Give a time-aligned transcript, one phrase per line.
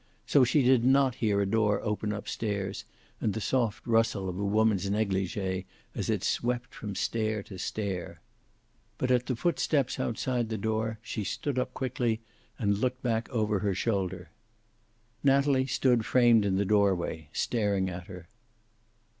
[0.25, 2.85] So she did not hear a door open up stairs
[3.19, 8.19] and the soft rustle of a woman's negligee as it swept from stair to stair.
[8.97, 12.19] But as the foot steps outside the door she stood up quickly
[12.57, 14.31] and looked back over her shoulder.
[15.23, 18.27] Natalie stood framed in the doorway, staring at her.